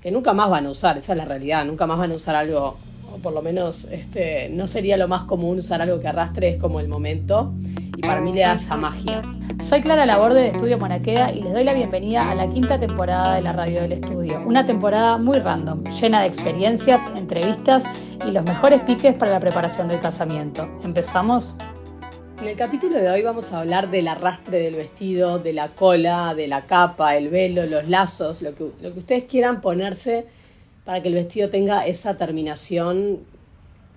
[0.00, 2.34] que nunca más van a usar, esa es la realidad, nunca más van a usar
[2.34, 2.76] algo,
[3.12, 6.56] o por lo menos este, no sería lo más común usar algo que arrastre, es
[6.56, 7.52] como el momento,
[7.96, 9.22] y para mí le da esa magia.
[9.62, 13.34] Soy Clara Laborde de Estudio Monaqueda y les doy la bienvenida a la quinta temporada
[13.34, 14.40] de la Radio del Estudio.
[14.46, 17.82] Una temporada muy random, llena de experiencias, entrevistas
[18.26, 20.66] y los mejores piques para la preparación del casamiento.
[20.82, 21.54] ¿Empezamos?
[22.40, 26.34] En el capítulo de hoy vamos a hablar del arrastre del vestido, de la cola,
[26.34, 30.24] de la capa, el velo, los lazos, lo que, ustedes quieran ponerse
[30.86, 33.18] para que el vestido tenga esa terminación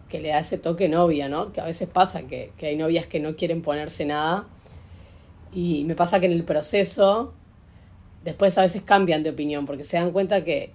[0.09, 1.53] que le da ese toque novia, ¿no?
[1.53, 4.45] Que a veces pasa que, que hay novias que no quieren ponerse nada
[5.53, 7.33] y me pasa que en el proceso
[8.25, 10.73] después a veces cambian de opinión porque se dan cuenta que,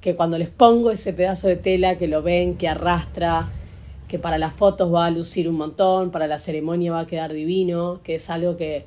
[0.00, 3.50] que cuando les pongo ese pedazo de tela, que lo ven, que arrastra,
[4.08, 7.32] que para las fotos va a lucir un montón, para la ceremonia va a quedar
[7.32, 8.86] divino, que es algo que,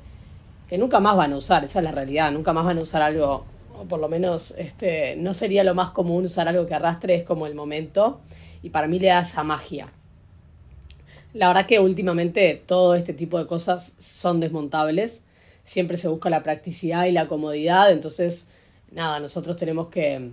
[0.68, 3.02] que nunca más van a usar, esa es la realidad, nunca más van a usar
[3.02, 3.44] algo,
[3.78, 7.24] o por lo menos este, no sería lo más común usar algo que arrastre, es
[7.24, 8.20] como el momento,
[8.62, 9.92] y para mí le da esa magia.
[11.32, 15.22] La verdad que últimamente todo este tipo de cosas son desmontables.
[15.62, 17.92] Siempre se busca la practicidad y la comodidad.
[17.92, 18.48] Entonces,
[18.90, 20.30] nada, nosotros tenemos que,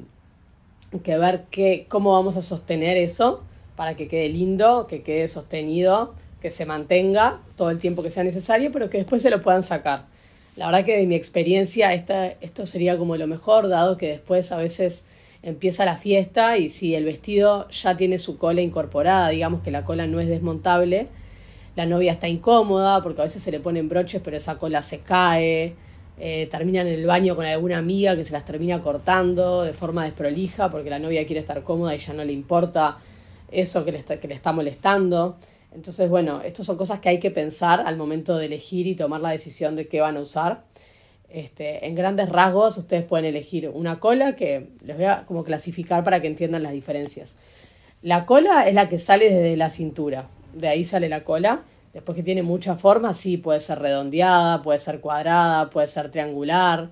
[1.03, 3.43] que ver qué, cómo vamos a sostener eso
[3.77, 8.23] para que quede lindo, que quede sostenido, que se mantenga todo el tiempo que sea
[8.23, 10.05] necesario, pero que después se lo puedan sacar.
[10.55, 14.51] La verdad que de mi experiencia esta, esto sería como lo mejor, dado que después
[14.51, 15.05] a veces
[15.43, 19.85] empieza la fiesta y si el vestido ya tiene su cola incorporada, digamos que la
[19.85, 21.07] cola no es desmontable,
[21.75, 24.99] la novia está incómoda porque a veces se le ponen broches pero esa cola se
[25.01, 25.75] cae,
[26.17, 30.03] eh, terminan en el baño con alguna amiga que se las termina cortando de forma
[30.03, 32.97] desprolija porque la novia quiere estar cómoda y ya no le importa
[33.51, 35.37] eso que le está, que le está molestando.
[35.73, 39.21] Entonces, bueno, estas son cosas que hay que pensar al momento de elegir y tomar
[39.21, 40.63] la decisión de qué van a usar.
[41.29, 46.03] Este, en grandes rasgos, ustedes pueden elegir una cola que les voy a como clasificar
[46.03, 47.35] para que entiendan las diferencias.
[48.01, 51.63] La cola es la que sale desde la cintura, de ahí sale la cola.
[51.93, 56.91] Después que tiene muchas formas, sí, puede ser redondeada, puede ser cuadrada, puede ser triangular,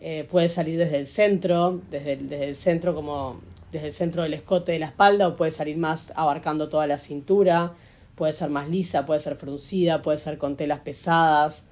[0.00, 3.40] eh, puede salir desde el centro, desde desde el centro como
[3.74, 6.96] desde el centro del escote de la espalda o puede salir más abarcando toda la
[6.96, 7.72] cintura,
[8.14, 11.64] puede ser más lisa, puede ser fruncida, puede ser con telas pesadas,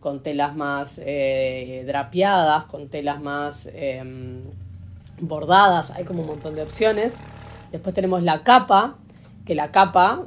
[0.00, 4.40] con telas más eh, drapeadas, con telas más em,
[5.20, 7.16] bordadas, hay como un montón de opciones.
[7.72, 8.96] Después tenemos la capa,
[9.44, 10.26] que la capa,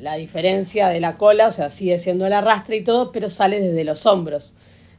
[0.00, 3.60] la diferencia de la cola, o sea, sigue siendo el arrastre y todo, pero sale
[3.60, 4.54] desde los hombros.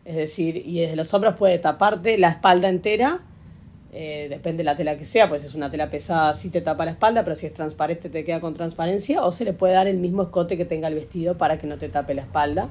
[0.06, 3.20] Es decir, y desde los hombros puede taparte la espalda entera,
[3.98, 6.60] eh, depende de la tela que sea, pues si es una tela pesada sí te
[6.60, 9.74] tapa la espalda, pero si es transparente te queda con transparencia, o se le puede
[9.74, 12.68] dar el mismo escote que tenga el vestido para que no te tape la espalda.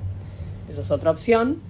[0.68, 1.62] Eso es otra opción.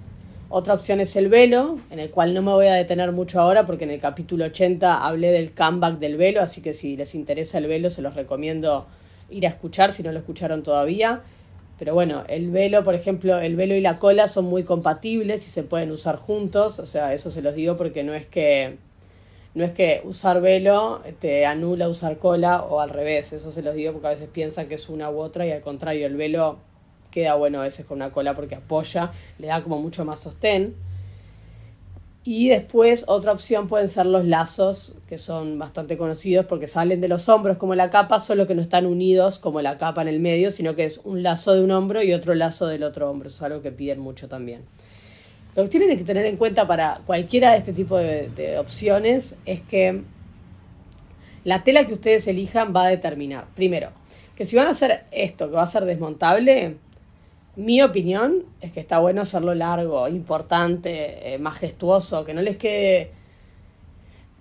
[0.49, 3.65] Otra opción es el velo, en el cual no me voy a detener mucho ahora
[3.65, 7.57] porque en el capítulo 80 hablé del comeback del velo, así que si les interesa
[7.57, 8.87] el velo se los recomiendo
[9.29, 11.21] ir a escuchar si no lo escucharon todavía.
[11.79, 15.49] Pero bueno, el velo, por ejemplo, el velo y la cola son muy compatibles y
[15.49, 18.77] se pueden usar juntos, o sea, eso se los digo porque no es que
[19.55, 23.73] no es que usar velo te anula usar cola o al revés, eso se los
[23.73, 26.57] digo porque a veces piensan que es una u otra y al contrario, el velo
[27.09, 30.75] queda bueno a veces con una cola porque apoya, le da como mucho más sostén.
[32.25, 37.07] Y después otra opción pueden ser los lazos, que son bastante conocidos porque salen de
[37.07, 40.19] los hombros como la capa, solo que no están unidos como la capa en el
[40.19, 43.29] medio, sino que es un lazo de un hombro y otro lazo del otro hombro.
[43.29, 44.63] Eso es algo que piden mucho también.
[45.55, 49.61] Lo que tienen que tener en cuenta para cualquiera de este tipo de, opciones es
[49.61, 50.01] que
[51.45, 53.91] la tela que ustedes elijan va a determinar, primero,
[54.35, 56.75] que si van a hacer esto, que va a ser desmontable,
[57.55, 63.11] mi opinión es que está bueno hacerlo largo, importante, eh, majestuoso, que no les quede...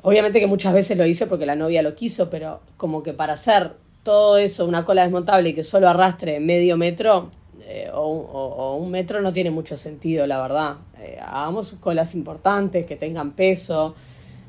[0.02, 3.34] Obviamente que muchas veces lo hice porque la novia lo quiso, pero como que para
[3.34, 7.30] hacer todo eso, una cola desmontable y que solo arrastre medio metro
[7.66, 10.76] eh, o, un metro no tiene mucho sentido, la verdad.
[11.00, 13.94] Eh, hagamos colas importantes, que tengan peso.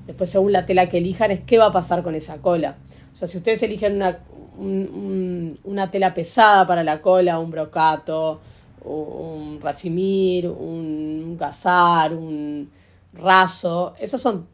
[0.06, 2.76] Después, según la tela que elijan, es qué va a pasar con esa cola.
[3.14, 4.20] O sea, si ustedes eligen una,
[5.64, 8.42] una tela pesada para la cola, un brocato,
[8.84, 12.70] un racimir, un gazar, un
[13.14, 13.94] raso.
[14.00, 14.48] Esos son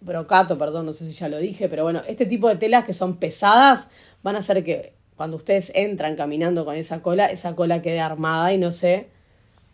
[0.00, 2.92] brocato, perdón, no sé si ya lo dije, pero bueno, este tipo de telas que
[2.92, 3.88] son pesadas
[4.22, 8.52] van a hacer que cuando ustedes entran caminando con esa cola, esa cola quede armada
[8.52, 9.08] y no se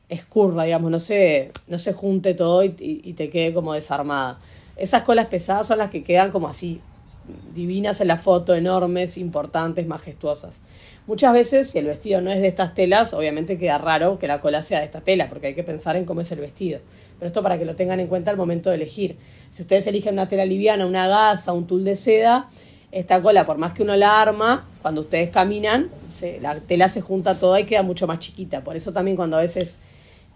[0.08, 4.40] escurra, digamos, no se, no se junte todo y, y te quede como desarmada.
[4.76, 6.81] Esas colas pesadas son las que quedan como así,
[7.54, 10.60] divinas en la foto, enormes, importantes, majestuosas.
[11.06, 14.40] Muchas veces, si el vestido no es de estas telas, obviamente queda raro que la
[14.40, 16.81] cola sea de esta tela, porque hay que pensar en cómo es el vestido.
[17.19, 19.16] Pero esto para que lo tengan en cuenta al momento de elegir.
[19.50, 22.48] Si ustedes eligen una tela liviana, una gasa, un tul de seda,
[22.92, 25.90] esta cola, por más que uno la arma, cuando ustedes caminan,
[26.40, 28.62] la tela se junta toda y queda mucho más chiquita.
[28.64, 29.78] Por eso también cuando a veces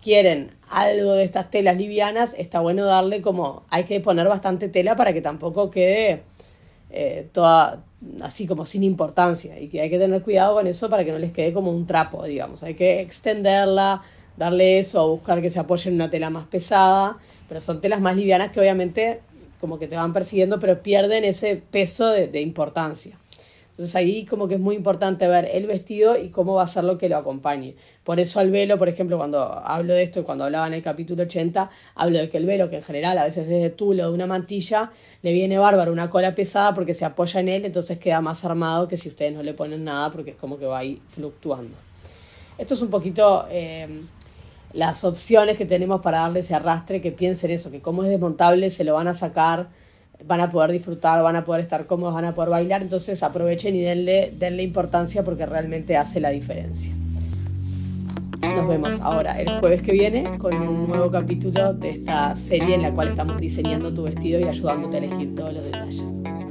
[0.03, 4.97] quieren algo de estas telas livianas, está bueno darle como, hay que poner bastante tela
[4.97, 6.23] para que tampoco quede
[6.91, 7.83] eh, toda
[8.21, 11.19] así como sin importancia y que hay que tener cuidado con eso para que no
[11.19, 12.63] les quede como un trapo, digamos.
[12.63, 14.03] Hay que extenderla,
[14.37, 17.17] darle eso o buscar que se apoye en una tela más pesada,
[17.49, 19.21] pero son telas más livianas que obviamente
[19.65, 23.19] como que te van persiguiendo, pero pierden ese peso de importancia.
[23.75, 26.85] Entonces ahí como que es muy importante ver el vestido y cómo va a ser
[26.85, 27.75] lo que lo acompañe.
[28.05, 30.83] Por eso al velo, por ejemplo, cuando hablo de esto y cuando hablaba en el
[30.83, 34.05] capítulo 80, hablo de que el velo, que en general a veces es de tulo
[34.05, 37.99] de una mantilla, le viene bárbaro una cola pesada porque se apoya en él, entonces
[37.99, 40.79] queda más armado que si ustedes no le ponen nada porque es como que va
[40.79, 41.75] ahí fluctuando.
[42.57, 43.89] Esto es un poquito eh,
[44.75, 48.71] las opciones que tenemos para darle ese arrastre, que piensen eso, que como es desmontable
[48.71, 49.69] se lo van a sacar
[50.27, 53.75] van a poder disfrutar, van a poder estar cómodos, van a poder bailar, entonces aprovechen
[53.75, 56.93] y denle, denle importancia porque realmente hace la diferencia.
[58.41, 62.83] Nos vemos ahora el jueves que viene con un nuevo capítulo de esta serie en
[62.83, 66.44] la cual estamos diseñando tu vestido y ayudándote a elegir todos los detalles.